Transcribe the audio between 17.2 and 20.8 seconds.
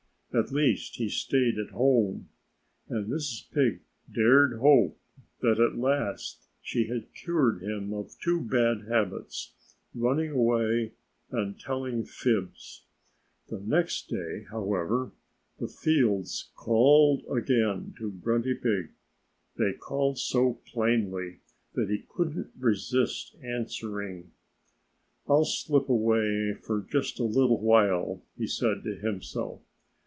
again to Grunty Pig. They called so